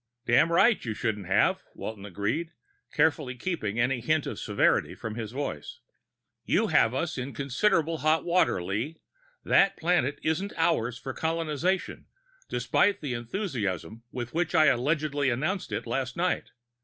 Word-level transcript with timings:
"Damned 0.25 0.49
right 0.49 0.83
you 0.83 0.95
shouldn't 0.95 1.27
have," 1.27 1.61
Walton 1.75 2.07
agreed, 2.07 2.53
carefully 2.91 3.35
keeping 3.37 3.79
any 3.79 3.99
hint 3.99 4.25
of 4.25 4.39
severity 4.39 4.95
from 4.95 5.13
his 5.13 5.31
voice. 5.31 5.77
"You 6.43 6.69
have 6.69 6.95
us 6.95 7.19
in 7.19 7.35
considerable 7.35 7.99
hot 7.99 8.25
water, 8.25 8.63
Lee. 8.63 8.97
That 9.43 9.77
planet 9.77 10.17
isn't 10.23 10.53
ours 10.57 10.97
for 10.97 11.13
colonization, 11.13 12.07
despite 12.49 13.01
the 13.01 13.13
enthusiasm 13.13 14.01
with 14.11 14.33
which 14.33 14.55
I 14.55 14.65
allegedly 14.65 15.29
announced 15.29 15.71
it 15.71 15.85
last 15.85 16.17
night. 16.17 16.49